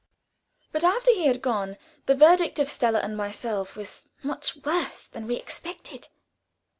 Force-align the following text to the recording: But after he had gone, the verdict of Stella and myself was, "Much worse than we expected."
But 0.71 0.83
after 0.83 1.11
he 1.11 1.27
had 1.27 1.43
gone, 1.43 1.77
the 2.07 2.15
verdict 2.15 2.57
of 2.57 2.71
Stella 2.71 3.01
and 3.01 3.15
myself 3.15 3.77
was, 3.77 4.07
"Much 4.23 4.55
worse 4.55 5.05
than 5.05 5.27
we 5.27 5.35
expected." 5.35 6.07